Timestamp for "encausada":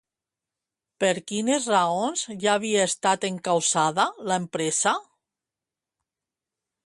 3.31-4.05